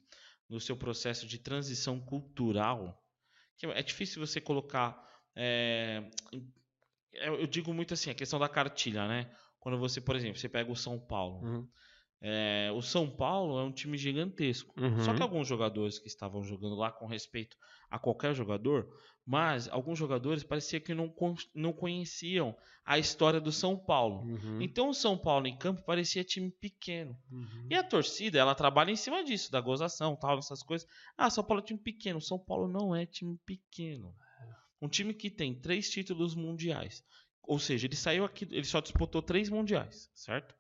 [0.48, 3.00] no seu processo de transição cultural
[3.62, 4.96] é difícil você colocar
[5.36, 6.08] é,
[7.12, 10.48] eu eu digo muito assim a questão da cartilha né quando você por exemplo você
[10.48, 11.68] pega o São Paulo Uhum.
[12.20, 15.00] É, o São Paulo é um time gigantesco Uhum.
[15.02, 17.56] só que alguns jogadores que estavam jogando lá com respeito
[17.88, 18.88] a qualquer jogador
[19.24, 21.14] mas alguns jogadores parecia que não,
[21.54, 24.60] não conheciam a história do São Paulo Uhum.
[24.60, 27.16] então o São Paulo em campo parecia time pequeno.
[27.30, 27.66] Uhum.
[27.70, 30.88] E a torcida, ela trabalha em cima disso, da gozação, tal, essas coisas.
[31.16, 32.20] Ah, São Paulo é time pequeno.
[32.20, 34.12] São Paulo não é time pequeno.
[34.80, 37.04] Um time que tem três títulos mundiais.
[37.42, 40.54] Ou seja, ele saiu aqui, ele só disputou três mundiais, certo?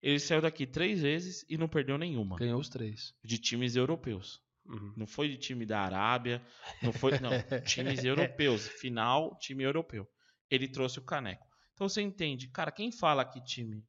[0.00, 2.36] Ele saiu daqui três vezes e não perdeu nenhuma.
[2.36, 3.14] Ganhou os três.
[3.22, 4.40] De times europeus.
[4.64, 4.92] Uhum.
[4.96, 6.44] Não foi de time da Arábia,
[6.82, 7.30] não foi, não,
[7.66, 10.06] times europeus, final, time europeu.
[10.50, 11.46] Ele trouxe o caneco.
[11.74, 13.84] Então você entende, cara, quem fala que time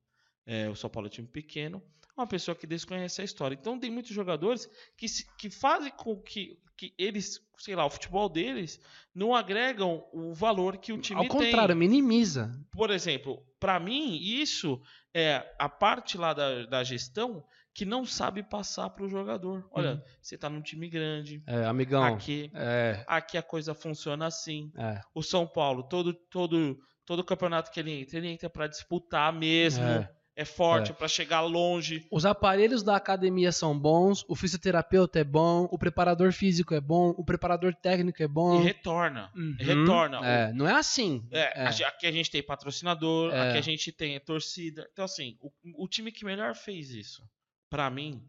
[0.46, 1.84] é, o São Paulo é time pequeno,
[2.19, 3.55] uma pessoa que desconhece a história.
[3.60, 7.89] Então tem muitos jogadores que, se- que fazem com que, que eles, sei lá, o
[7.89, 8.79] futebol deles
[9.13, 11.75] não agregam o valor que o time Ao contrário, tem.
[11.77, 12.51] minimiza.
[12.71, 14.82] Por exemplo, para mim, isso
[15.13, 19.67] é a parte lá da, da gestão que não sabe passar para o jogador.
[19.71, 20.01] Olha, Uhum.
[20.21, 22.03] você tá num time grande, É, amigão.
[22.03, 24.71] aqui É, aqui a coisa funciona assim.
[24.77, 24.99] é.
[25.13, 29.84] O São Paulo, todo todo todo campeonato que ele entra, ele entra para disputar mesmo.
[29.84, 30.45] É, É.
[30.45, 32.06] forte para chegar longe.
[32.12, 37.10] Os aparelhos da academia são bons, o fisioterapeuta é bom, o preparador físico é bom,
[37.17, 38.62] o preparador técnico é bom.
[38.62, 39.32] E retorna.
[39.36, 39.56] Uhum.
[39.60, 40.19] retorna.
[40.25, 41.28] É, não é assim.
[41.32, 41.67] É, É.
[41.86, 43.49] aqui a gente tem patrocinador, É.
[43.49, 44.88] aqui a gente tem torcida.
[44.93, 45.52] Então, assim, o,
[45.84, 47.21] o time que melhor fez isso,
[47.69, 48.21] pra mim,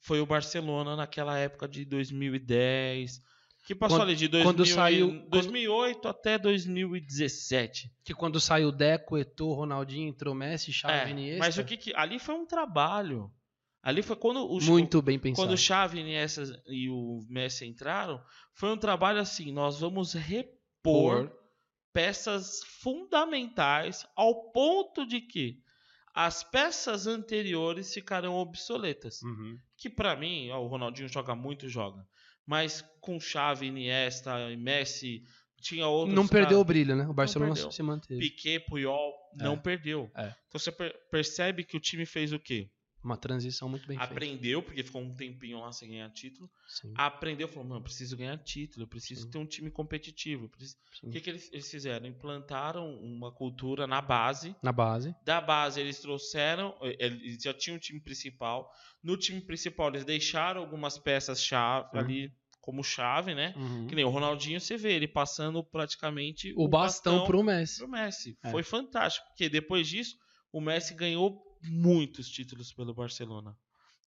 [0.00, 3.20] foi o Barcelona naquela época de 2010.
[3.68, 7.92] Que passou Quando- ali de 2000, quando e- saiu- quando- 2008 até 2017.
[8.02, 11.38] Que quando saiu Deco, Eto'o, Ronaldinho, entrou Messi, Xavi, É, Iniesta.
[11.44, 13.30] mas o que, que ali foi um trabalho.
[13.82, 15.46] Ali foi quando o Muito bem pensado.
[15.46, 18.18] quando o Xavi, Iniesta e o Messi entraram,
[18.54, 21.32] foi um trabalho assim, nós vamos repor Por-
[21.92, 25.60] peças fundamentais ao ponto de que
[26.14, 29.20] as peças anteriores ficarão obsoletas.
[29.22, 29.58] Uhum.
[29.76, 32.02] Que pra mim, ó, o Ronaldinho joga muito, joga.
[32.48, 35.22] Mas com Xavi, Iniesta Messi,
[35.60, 37.06] tinha outros Não perdeu o caras- brilho, né?
[37.06, 38.18] O Barcelona se manteve.
[38.20, 40.10] Piquet, Puyol, não perdeu.
[40.16, 40.34] É.
[40.48, 42.70] Então você per- percebe que o time fez o quê?
[43.02, 44.12] Uma transição muito bem feita.
[44.12, 46.50] Aprendeu, porque ficou um tempinho lá sem ganhar título.
[46.66, 49.30] Sim, Aprendeu, falou, mano, preciso ganhar título, eu preciso Sim.
[49.30, 50.50] ter um time competitivo.
[51.02, 52.06] O que, que eles, eles fizeram?
[52.06, 54.54] Implantaram uma cultura na base.
[54.62, 55.14] Na base.
[55.24, 58.70] Da base eles trouxeram, eles já tinham um time principal.
[59.02, 62.00] No time principal eles deixaram algumas peças chave Uhum.
[62.00, 63.54] ali como chave, né?
[63.56, 63.86] Uhum.
[63.86, 67.78] Que nem o Ronaldinho, você vê ele passando praticamente O bastão pro Messi.
[67.78, 68.36] pro Messi.
[68.44, 68.50] É.
[68.50, 70.16] Foi fantástico, porque depois disso
[70.52, 73.56] o Messi ganhou muitos títulos pelo Barcelona.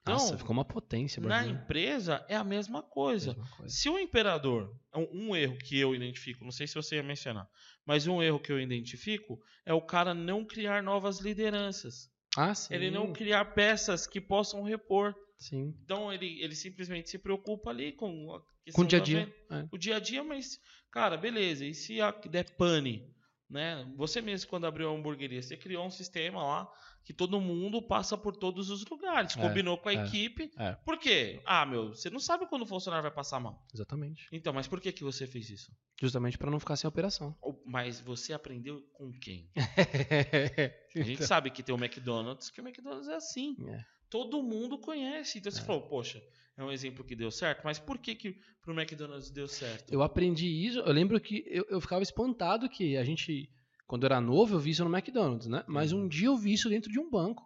[0.02, 1.22] Então, Nossa, ficou uma potência.
[1.22, 3.34] na empresa é a mesma coisa.
[3.34, 3.72] Mesma coisa.
[3.74, 4.76] Se o imperador,
[5.14, 7.48] um, erro que eu identifico, não sei se você ia mencionar,
[7.86, 12.10] mas um erro que eu identifico é o cara não criar novas lideranças.
[12.36, 12.74] Ah, sim.
[12.74, 15.14] Ele não criar peças que possam repor.
[15.38, 15.76] Sim.
[15.84, 19.36] Então ele, ele simplesmente se preocupa ali com a Com questão o dia a dia.
[19.52, 19.68] é.
[19.72, 20.60] O dia a dia, mas,
[20.92, 21.64] cara, beleza.
[21.66, 23.08] E se a- der pane?
[23.50, 23.86] Né?
[23.98, 26.72] Você mesmo, quando abriu a hamburgueria, você criou um sistema lá
[27.04, 29.36] que todo mundo passa por todos os lugares.
[29.36, 30.52] É, combinou com a é, equipe.
[30.58, 30.74] é.
[30.86, 31.42] Por quê?
[31.46, 33.66] Ah, meu, você não sabe quando o funcionário vai passar mal.
[33.74, 34.28] Exatamente.
[34.32, 35.72] Então, mas por que, que você fez isso?
[36.00, 37.36] Justamente pra não ficar sem operação.
[37.66, 39.50] Mas você aprendeu com quem?
[40.96, 43.56] A gente sabe que tem o McDonald's, que o McDonald's é assim.
[43.68, 43.84] É.
[44.10, 45.40] Todo mundo conhece.
[45.40, 45.64] Então você É.
[45.64, 46.22] falou, poxa,
[46.58, 49.92] é um exemplo que deu certo, mas por que, que pro McDonald's deu certo?
[49.92, 50.80] Eu aprendi isso.
[50.80, 53.50] Eu lembro que eu, eu ficava espantado que a gente,
[53.92, 55.66] quando eu era novo, eu vi isso no McDonald's, né?
[55.68, 57.44] Mas um dia eu vi isso dentro de um banco.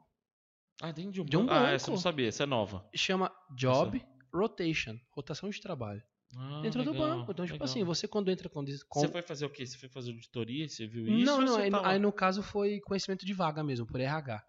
[0.79, 1.53] Ah, dentro de um, De um banco.
[1.65, 2.87] Ah, essa eu não sabia, essa é nova.
[2.95, 3.99] Chama Job
[4.31, 6.03] Rotation, rotação de trabalho.
[6.37, 7.31] Ah, dentro do legal, banco.
[7.31, 7.65] Então, tipo legal.
[7.65, 8.63] assim, você quando entra com.
[8.87, 8.99] com...
[8.99, 9.65] Você foi fazer o quê?
[9.65, 10.69] Você foi fazer auditoria?
[10.69, 11.25] Você viu isso?
[11.25, 14.43] Não, não, aí, no- tava- aí no caso foi conhecimento de vaga mesmo, por RH.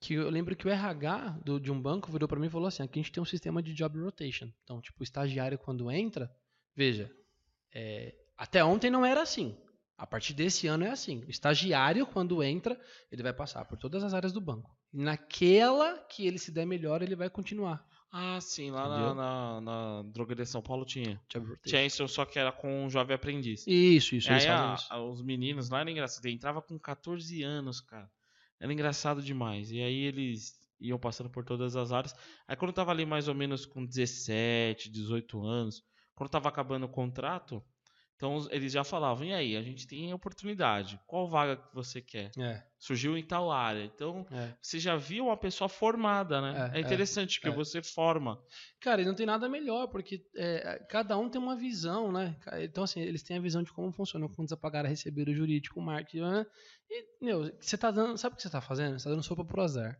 [0.00, 2.68] Que eu lembro que o RH do- de um banco virou pra mim e falou
[2.68, 4.48] assim: aqui a gente tem um sistema de job rotation.
[4.62, 6.30] Então, tipo, o estagiário quando entra,
[6.76, 7.10] veja,
[7.74, 9.56] é, até ontem não era assim.
[9.98, 11.24] A partir desse ano é assim.
[11.26, 12.80] O estagiário, quando entra,
[13.10, 14.70] ele vai passar por todas as áreas do banco.
[14.94, 17.84] E naquela que ele se der melhor, ele vai continuar.
[18.10, 21.20] Ah, sim, lá na, na, na drogaria São Paulo tinha.
[21.66, 23.66] Tinha isso, só que era com um jovem aprendiz.
[23.66, 24.30] Isso, isso.
[24.30, 24.94] E aí a- isso.
[25.10, 26.24] os meninos lá era engraçado.
[26.24, 28.10] Ele entrava com 14 anos, cara.
[28.58, 29.70] Era engraçado demais.
[29.72, 32.14] E aí eles iam passando por todas as áreas.
[32.46, 35.82] Aí quando eu tava ali mais ou menos com 17, 18 anos,
[36.14, 37.62] quando tava acabando o contrato,
[38.18, 41.00] então eles já falavam, e aí, a gente tem oportunidade.
[41.06, 42.32] Qual vaga que você quer?
[42.36, 43.84] É, Surgiu em tal área.
[43.84, 44.54] Então, é.
[44.60, 46.72] você já viu uma pessoa formada, né?
[46.74, 47.56] É, É, interessante, porque é.
[47.56, 48.42] você forma.
[48.80, 52.36] Cara, e não tem nada melhor, porque é, cada um tem uma visão, né?
[52.60, 55.82] Então, assim, eles têm a visão de como funciona, quando apagaram, receber o jurídico, o
[55.82, 56.46] marketing, né?
[56.90, 58.18] E, meu, você tá dando.
[58.18, 58.98] Sabe o que você tá fazendo?
[58.98, 59.96] Você tá dando sopa pro azar.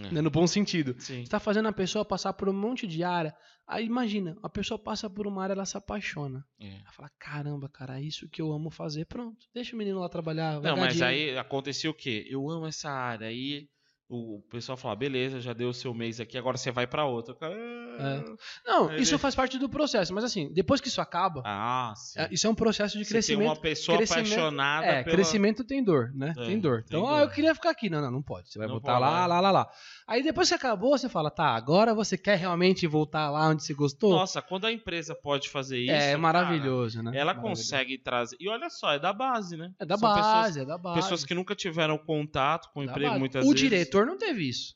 [0.00, 0.10] É.
[0.10, 0.20] Né?
[0.22, 0.94] No bom sentido.
[0.98, 1.24] Sim.
[1.24, 3.34] Você tá fazendo a pessoa passar por um monte de área.
[3.66, 6.44] Aí imagina, a pessoa passa por uma área, ela se apaixona.
[6.60, 6.68] É.
[6.68, 9.04] Ela fala, caramba, cara, é isso que eu amo fazer.
[9.06, 10.60] Pronto, deixa o menino lá trabalhar.
[10.60, 11.32] Não, mas dinheiro.
[11.32, 12.26] aí acontecia o quê?
[12.28, 13.28] Eu amo essa área.
[13.28, 13.68] Aí
[14.16, 17.32] o pessoal fala, beleza, já deu o seu mês aqui, agora você vai pra outra.
[17.34, 18.24] O cara, É.
[18.66, 20.14] Não, Aí isso faz parte do processo.
[20.14, 23.14] Mas assim, depois que isso acaba, Ah, é- isso é um processo de Você tem
[23.20, 23.48] crescimento.
[23.48, 25.14] uma pessoa crescimento- apaixonada É, pela...
[25.16, 26.32] crescimento tem dor, né?
[26.36, 26.82] É, tem dor.
[26.84, 27.20] tem Então, ah, dor.
[27.22, 27.90] eu queria ficar aqui.
[27.90, 28.50] Não, não, não pode.
[28.50, 29.26] Você vai Não voltar pode, lá, é.
[29.26, 29.68] lá, lá, lá.
[30.06, 33.74] Aí depois que acabou, você fala, tá, agora você quer realmente voltar lá onde você
[33.74, 34.10] gostou?
[34.12, 37.10] Nossa, quando a empresa pode fazer isso, é cara, maravilhoso, né?
[37.14, 37.62] ela Maravilhoso.
[37.62, 38.36] consegue trazer...
[38.40, 39.70] E olha só, é da base, né?
[39.78, 41.00] É da São pessoas- base, é da base.
[41.00, 43.18] Pessoas que nunca tiveram contato com o da emprego base.
[43.20, 43.60] muitas o vezes.
[43.60, 44.74] diretor não teve isso.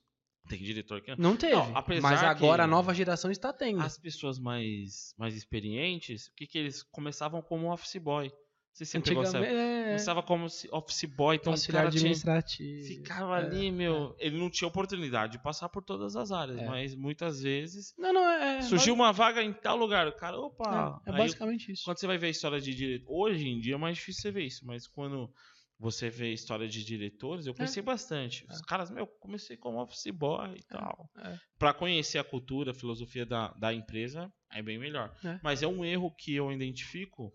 [0.48, 1.54] Tem diretor que Não teve.
[1.56, 3.82] Não, mas agora a nova geração está tendo.
[3.82, 8.28] As pessoas mais, mais experientes, o que que eles começavam como office boy.
[8.28, 12.86] Não você essa Antigamente, é, Começava como office boy, então o auxiliar cara tinha, administrativo.
[12.86, 14.14] ficava É, ali, meu.
[14.18, 16.66] Ele não tinha oportunidade de passar por todas as áreas, É.
[16.66, 18.58] mas muitas vezes Não, não, é.
[18.58, 20.06] é surgiu uma vaga em tal lugar.
[20.06, 21.00] O cara, opa.
[21.06, 21.84] É, é aí basicamente isso.
[21.86, 23.06] quando você vai ver a história de diretor.
[23.10, 25.32] Hoje em dia é mais difícil você ver isso, mas quando
[25.78, 28.46] você vê história de diretores, eu conheci bastante.
[28.50, 31.10] Os caras, meu, comecei como office boy e tal.
[31.18, 31.38] é.
[31.58, 35.14] Pra conhecer a cultura, a filosofia da, da empresa, é bem melhor.
[35.24, 35.38] É.
[35.42, 37.32] Mas é um erro que eu identifico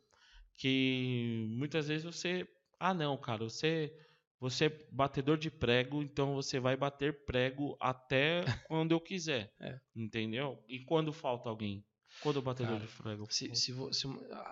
[0.57, 2.47] que muitas vezes você.
[2.79, 3.93] Ah, não, cara, você.
[4.39, 9.53] Você é batedor de prego, então você vai bater prego até quando eu quiser.
[9.59, 9.79] É.
[9.95, 10.57] Entendeu?
[10.67, 11.85] E quando falta alguém?
[12.21, 13.27] Quando o batedor Cara, de prego?
[13.29, 14.07] Se, se, se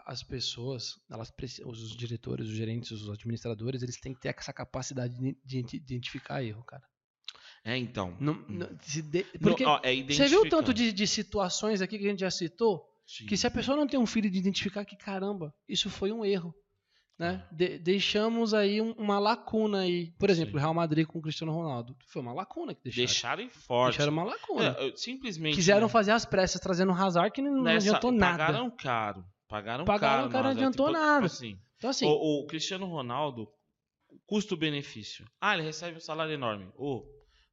[0.05, 1.31] as pessoas, elas
[1.65, 5.77] os diretores, os gerentes, os administradores, eles têm que ter essa capacidade de, de identi-
[5.77, 6.83] identificar erro, cara.
[7.63, 8.15] É, então.
[8.19, 11.81] Não, não- se de- Não, porque ó, é você viu o tanto de, de situações
[11.81, 12.87] aqui que a gente já citou?
[13.05, 13.25] Sim.
[13.25, 16.23] Que se a pessoa não tem um filho de identificar que, caramba, isso foi um
[16.23, 16.53] erro.
[17.19, 17.45] Né?
[17.51, 20.11] De- deixamos aí um- uma lacuna aí.
[20.17, 21.93] Por exemplo, o Real Madrid com o Cristiano Ronaldo.
[22.07, 23.05] Foi uma lacuna que deixaram.
[23.05, 23.97] Deixaram em forte.
[23.97, 24.75] Deixaram uma lacuna.
[24.79, 25.55] É, simplesmente.
[25.55, 28.37] Quiseram né, fazer as pressas trazendo o Hazard que não, nessa- adiantou nada.
[28.45, 29.25] Pagaram caro.
[29.49, 30.31] Pagaram, Pagaram caro.
[30.31, 31.15] caro, não adiantou tipo- nada.
[31.27, 33.49] tipo assim, Então, assim, o, o Cristiano Ronaldo,
[34.25, 35.25] custo-benefício.
[35.41, 36.69] Ah, ele recebe um salário enorme.
[36.77, 37.03] Ô,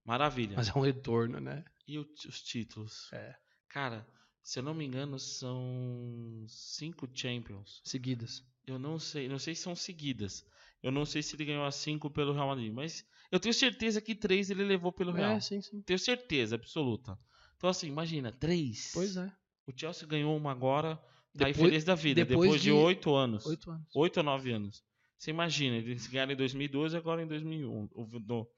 [0.05, 0.55] maravilha.
[0.57, 1.65] mas é um retorno, né?
[1.89, 3.09] E o- os títulos?
[3.13, 3.35] É.
[3.69, 4.07] Cara,
[4.43, 7.81] se eu não me engano, são cinco Champions.
[7.85, 8.45] Seguidas.
[8.67, 10.45] Eu não sei, não sei se são seguidas.
[10.83, 14.01] Eu não sei se ele ganhou as cinco pelo Real Madrid, mas eu tenho certeza
[14.01, 15.33] que três ele levou pelo Real.
[15.33, 15.81] É, sim, sim.
[15.83, 17.19] Tenho certeza absoluta.
[17.57, 18.91] Então assim, imagina, três.
[18.93, 19.33] Pois é.
[19.67, 20.97] O Chelsea ganhou uma agora,
[21.37, 23.47] tá feliz da vida, depois depois, de de oito anos.
[23.47, 23.89] Oito anos.
[23.95, 24.85] Oito ou nove anos.
[25.19, 28.49] Você imagina, eles ganharam em 2012 agora em 2001, ou no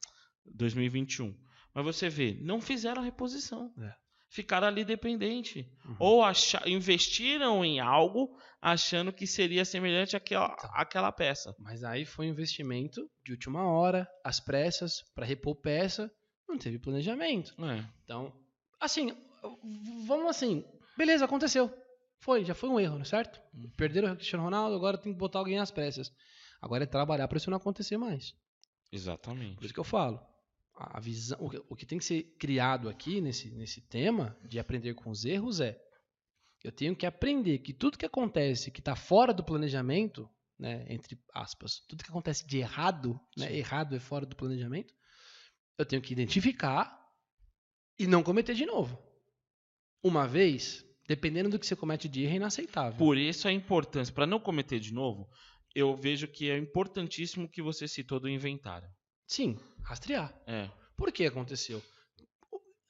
[0.44, 1.34] 2021.
[1.72, 3.72] Mas você vê, não fizeram a reposição.
[3.78, 3.94] É.
[4.30, 5.66] Ficaram ali dependente.
[5.86, 5.96] Uhum.
[5.98, 10.70] Ou acha- investiram em algo achando que seria semelhante àquela, Tá.
[10.74, 11.54] àquela peça.
[11.58, 16.10] Mas aí foi um investimento de última hora, às pressas, para repor peça.
[16.48, 17.54] Não teve planejamento.
[17.64, 17.84] É.
[18.04, 18.32] Então,
[18.80, 19.16] assim,
[20.06, 20.64] vamos assim.
[20.96, 21.72] Beleza, aconteceu.
[22.20, 23.40] Foi, já foi um erro, certo?
[23.54, 23.70] Uhum.
[23.76, 26.10] Perderam o Cristiano Ronaldo, agora tem que botar alguém às pressas.
[26.60, 28.32] Agora é trabalhar para isso não acontecer mais.
[28.32, 29.64] Por Exatamente.
[29.64, 30.20] isso que eu falo.
[30.80, 34.60] A visão, o que- o que tem que ser criado aqui nesse, nesse tema de
[34.60, 35.76] aprender com os erros é
[36.64, 41.18] eu tenho que aprender que tudo que acontece que está fora do planejamento, né, entre
[41.34, 44.94] aspas, tudo que acontece de errado, né, errado é fora do planejamento,
[45.76, 46.96] eu tenho que identificar
[47.98, 48.98] e não cometer de novo.
[50.02, 52.98] Uma vez, dependendo do que você comete de erro, é inaceitável.
[52.98, 55.28] Por isso a importância, para não cometer de novo,
[55.74, 58.88] eu vejo que é importantíssimo que você citou do inventário.
[59.28, 60.34] Sim, rastrear.
[60.46, 60.68] É.
[60.96, 61.80] Por que aconteceu?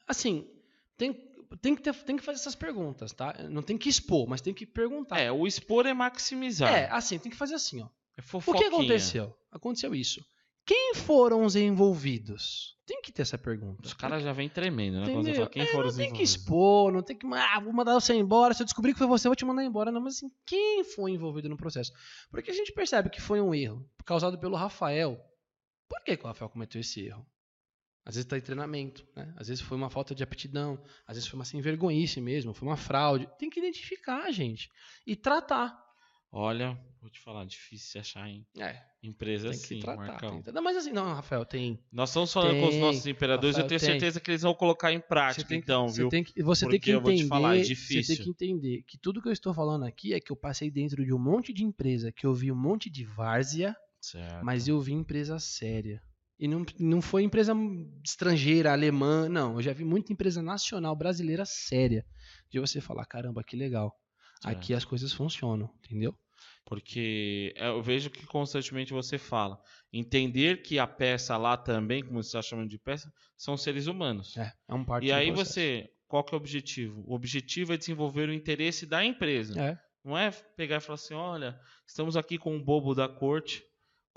[0.07, 0.49] Assim,
[0.97, 1.13] tem,
[1.61, 3.35] tem, que ter, tem que fazer essas perguntas, tá?
[3.51, 5.19] Não tem que expor, mas tem que perguntar.
[5.21, 6.73] É, o expor é maximizar.
[6.73, 7.89] É, assim, tem que fazer assim, ó.
[8.17, 8.69] É O fofoquinha.
[8.71, 9.37] que aconteceu?
[9.53, 10.25] Aconteceu isso.
[10.65, 12.77] quem foram os envolvidos?
[12.87, 13.87] Tem que ter essa pergunta.
[13.87, 15.13] Os caras já vêm tremendo, né?
[15.13, 17.27] Quando você fala quem É, foram não os tem que expor, não tem que.
[17.35, 18.55] Ah, vou mandar você embora.
[18.55, 19.93] Se eu descobrir que foi você, eu vou te mandar embora.
[19.93, 21.93] Não, mas assim, quem foi envolvido no processo?
[22.31, 25.21] Porque a gente percebe que foi um erro causado pelo Rafael.
[25.89, 27.27] Por que, que o Rafael cometeu esse erro?
[28.05, 29.35] Às vezes está em treinamento, né?
[29.37, 32.67] Às vezes foi uma falta de aptidão, às vezes foi uma sem vergonhice mesmo, foi
[32.67, 33.29] uma fraude.
[33.39, 34.71] Tem que identificar, gente.
[35.07, 35.79] E tratar.
[36.31, 39.97] Olha, vou te falar, difícil se achar em É, empresa tem assim, que tratar.
[40.07, 40.43] Marcão.
[40.43, 41.83] tem mas assim, não, Rafael, tem.
[41.91, 44.01] Nós estamos falando com os Tem, nossos imperadores, eu Rafael, tenho tem.
[44.01, 46.09] certeza que eles vão colocar em prática, Você tem então, Você viu?
[46.11, 48.15] tem que, você tem Porque que eu vou entender, te falar, é Você difícil.
[48.17, 51.03] tem que entender que tudo que eu estou falando aqui é que eu passei dentro
[51.05, 53.75] de um monte de empresa, que eu vi um monte de várzea,
[54.13, 54.45] Certo.
[54.45, 56.03] mas eu vi empresa séria.
[56.39, 57.53] E não, não foi empresa
[58.05, 59.55] estrangeira, alemã, não.
[59.55, 62.07] Eu já vi muita empresa nacional brasileira séria.
[62.49, 63.93] De você falar, caramba, que legal.
[64.41, 64.57] Certo.
[64.57, 66.15] Aqui as coisas funcionam, entendeu?
[66.65, 69.61] Porque é, eu vejo que constantemente você fala.
[69.93, 74.37] Entender que a peça lá também, como você está chamando de peça, são seres humanos.
[74.37, 75.55] É, é um parte e aí processo.
[75.55, 77.03] você, qual que é o objetivo?
[77.07, 79.61] O objetivo é desenvolver o interesse da empresa.
[79.61, 83.65] É, Não é pegar e falar assim, olha, estamos aqui com um bobo da corte,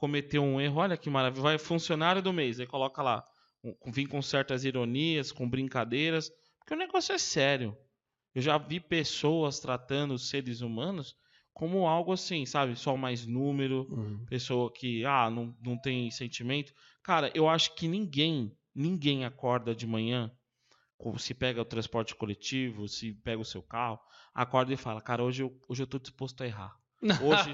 [0.01, 3.23] cometeu um erro, olha que maravilha, vai funcionário do mês, aí coloca lá,
[3.85, 7.77] vim com certas ironias, com brincadeiras, porque o negócio é sério.
[8.33, 11.15] Eu já vi pessoas tratando os seres humanos
[11.53, 14.25] como algo assim, sabe, só mais número, uhum.
[14.25, 16.73] pessoa que ah, não, não tem sentimento.
[17.03, 20.31] Cara, eu acho que ninguém, ninguém acorda de manhã,
[21.19, 23.99] se pega o transporte coletivo, se pega o seu carro,
[24.33, 26.80] acorda e fala, cara, hoje eu, hoje eu tô disposto a errar.
[27.03, 27.49] Hoje,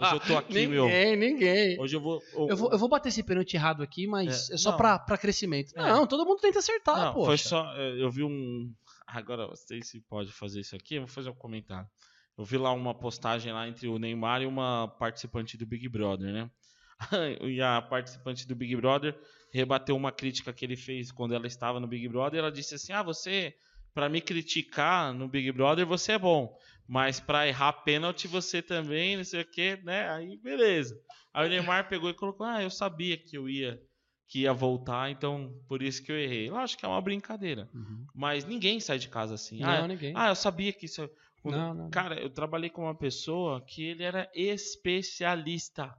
[0.00, 0.88] hoje eu tô aqui, ninguém, meu.
[1.16, 1.80] ninguém.
[1.80, 2.22] Hoje eu vou.
[2.34, 5.16] Eu vou, eu vou bater esse pênalti errado aqui, mas É, é, só pra, pra
[5.16, 5.72] crescimento.
[5.76, 5.80] É.
[5.82, 7.24] Não, todo mundo tenta acertar, não, pô.
[7.24, 7.72] foi só.
[7.76, 8.70] eh, Eu vi um.
[9.06, 11.88] Agora, não sei se pode fazer isso aqui, eu vou fazer um comentário.
[12.36, 16.32] Eu vi lá uma postagem lá entre o Neymar e uma participante do Big Brother,
[16.32, 16.50] né?
[17.48, 19.18] E a participante do Big Brother
[19.52, 22.38] rebateu uma crítica que ele fez quando ela estava no Big Brother.
[22.40, 23.54] Ela disse assim: Ah, você,
[23.92, 26.56] pra me criticar no Big Brother, você é bom.
[26.88, 30.10] Mas pra errar pênalti, você também, não sei o que, né?
[30.10, 31.00] Aí, beleza.
[31.32, 33.80] Aí o Neymar pegou e colocou: Ah, eu sabia que eu ia,
[34.28, 36.48] que ia voltar, então por isso que eu errei.
[36.48, 37.70] Eu acho que é uma brincadeira.
[37.72, 38.04] Uhum.
[38.14, 39.60] Mas ninguém sai de casa assim.
[39.60, 40.12] Não, ah, ninguém.
[40.16, 41.08] ah, eu sabia que isso.
[41.42, 41.90] quando- Não, não.
[41.90, 45.94] Cara, eu trabalhei com uma pessoa que ele era especialista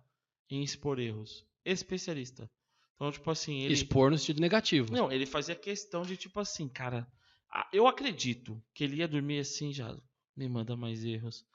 [0.50, 1.46] em expor erros.
[1.66, 2.50] Especialista.
[2.96, 3.74] Então, tipo assim, ele.
[3.74, 4.94] Expor no sentido negativo.
[4.94, 7.08] Não, ele fazia questão de, tipo assim, cara.
[7.52, 9.96] ah, Eu acredito que ele ia dormir assim já.
[10.36, 11.46] Me manda mais erros.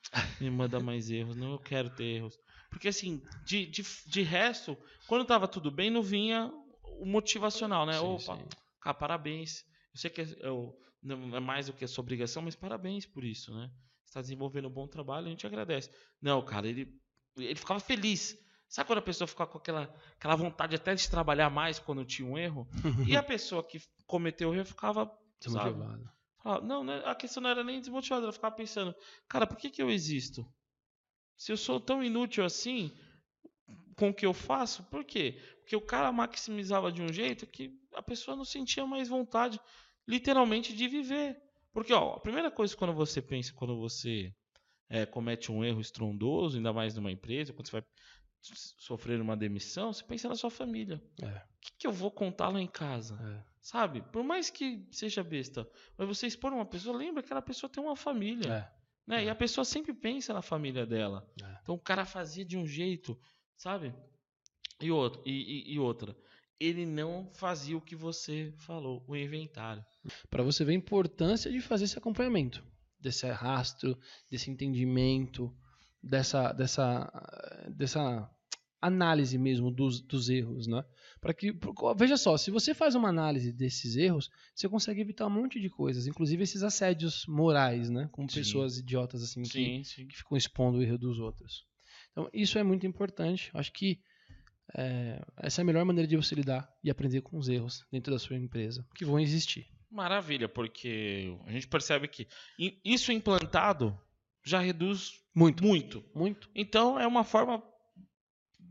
[0.40, 1.36] Me manda mais erros.
[1.36, 2.38] Não, eu quero ter erros.
[2.70, 4.76] Porque, assim, de, de, de resto,
[5.08, 6.52] quando tava tudo bem, não vinha
[7.00, 7.94] o motivacional, né?
[7.94, 8.44] Sim, Opa, sim.
[8.80, 9.64] cara, parabéns.
[9.94, 13.04] Eu sei que é, eu- não é mais do que a sua obrigação, mas parabéns
[13.06, 13.70] por isso, né?
[14.04, 15.90] Você está desenvolvendo um bom trabalho, a gente agradece.
[16.20, 16.88] Não, cara, ele,
[17.36, 18.36] ele ficava feliz.
[18.68, 22.28] Sabe quando a pessoa fica com aquela, aquela vontade até de trabalhar mais quando tinha
[22.28, 22.68] um erro?
[23.06, 25.10] E a pessoa que cometeu o erro ficava.
[25.40, 25.78] sabe?
[26.48, 28.94] Falava, não, né, a questão não era nem desmotivada, ela ficava pensando,
[29.28, 30.50] cara, por que, que eu existo?
[31.36, 32.90] Se eu sou tão inútil assim
[33.94, 35.38] com o que eu faço, por quê?
[35.60, 39.60] Porque o cara maximizava de um jeito que a pessoa não sentia mais vontade,
[40.06, 41.36] literalmente, de viver.
[41.70, 44.34] Porque, ó, a primeira coisa quando você pensa, quando você
[44.88, 47.84] é, comete um erro estrondoso, ainda mais numa empresa, quando você vai
[48.40, 50.98] sofrer uma demissão, você pensa na sua família.
[51.22, 53.18] É, O que, que eu vou contar lá em casa?
[53.22, 54.00] é, Sabe?
[54.10, 57.82] Por mais que seja besta, mas você expor uma pessoa, lembra que aquela pessoa tem
[57.84, 58.50] uma família.
[58.50, 59.22] é, Né?
[59.22, 59.24] é.
[59.26, 61.30] E a pessoa sempre pensa na família dela.
[61.42, 61.58] é.
[61.62, 63.14] Então o cara fazia de um jeito,
[63.58, 63.94] sabe?
[64.80, 65.32] E, outro, e,
[65.70, 66.16] e- e outra,
[66.58, 69.84] ele não fazia o que você falou, o inventário.
[70.30, 72.64] Para você ver a importância de fazer esse acompanhamento,
[72.98, 73.98] desse rastro,
[74.30, 75.54] desse entendimento,
[76.02, 77.06] dessa, dessa,
[77.76, 78.30] dessa
[78.80, 80.84] análise mesmo dos, dos erros, né?
[81.20, 81.52] Para que
[81.96, 85.68] veja só, se você faz uma análise desses erros, você consegue evitar um monte de
[85.68, 88.08] coisas, inclusive esses assédios morais, né?
[88.12, 88.40] Com Sim.
[88.40, 90.06] pessoas idiotas assim que, Sim, sim.
[90.06, 91.66] que ficam expondo o erro dos outros.
[92.12, 93.50] Então, isso é muito importante.
[93.54, 94.00] Acho que
[94.74, 98.12] é, essa é a melhor maneira de você lidar e aprender com os erros dentro
[98.12, 99.66] da sua empresa, que vão existir.
[99.90, 102.28] Maravilha, porque a gente percebe que
[102.84, 103.98] isso implantado
[104.44, 105.64] já reduz Muito.
[105.64, 106.04] muito.
[106.14, 106.50] Muito.
[106.54, 107.62] Então é uma forma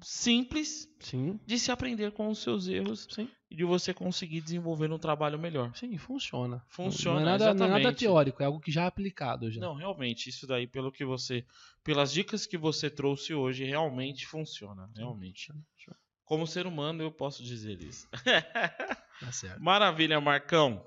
[0.01, 4.91] simples Sim, de se aprender com os seus erros sim, e de você conseguir desenvolver
[4.91, 5.75] um trabalho melhor.
[5.75, 6.63] sim, funciona.
[6.69, 7.99] Funciona, não é, nada, não é nada exatamente.
[7.99, 9.61] teórico, é algo que já é aplicado já.
[9.61, 11.45] Não, realmente, isso daí, pelo que você.
[11.83, 14.89] Pelas dicas que você trouxe hoje, realmente funciona.
[14.95, 15.53] Realmente.
[16.25, 18.07] Como ser humano, eu posso dizer isso.
[19.19, 19.59] Tá certo.
[19.63, 20.85] Maravilha, Marcão.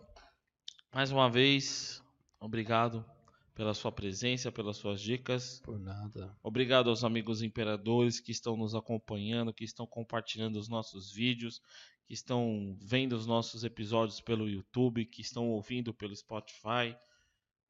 [0.92, 2.02] Mais uma vez,
[2.38, 3.04] obrigado
[3.60, 5.60] pela sua presença, pelas suas dicas.
[5.62, 6.34] Por nada.
[6.42, 11.60] Obrigado aos amigos imperadores que estão nos acompanhando, que estão compartilhando os nossos vídeos,
[12.06, 16.96] que estão vendo os nossos episódios pelo YouTube, que estão ouvindo pelo Spotify,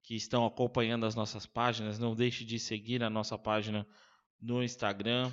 [0.05, 1.99] que estão acompanhando as nossas páginas.
[1.99, 3.85] Não deixe de seguir a nossa página
[4.41, 5.29] no Instagram.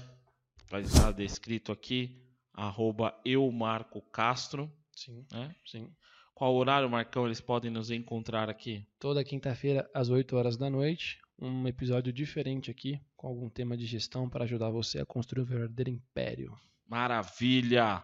[0.72, 2.20] Vai estar descrito aqui,
[2.52, 4.76] arroba eumarcocastro.
[4.96, 5.56] Sim, Né?
[5.68, 5.96] sim.
[6.38, 8.86] Qual horário, Marcão, eles podem nos encontrar aqui?
[9.00, 13.88] Toda quinta-feira, às 8 horas da noite, um episódio diferente aqui, com algum tema de
[13.88, 16.56] gestão para ajudar você a construir um verdadeiro império.
[16.88, 18.04] Maravilha!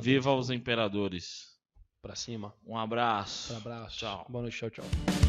[0.00, 1.58] Viva os imperadores!
[2.00, 2.54] Pra cima.
[2.64, 3.52] Um abraço.
[3.52, 3.98] Um abraço.
[3.98, 4.26] Tchau.
[4.28, 5.21] Boa noite, tchau, tchau.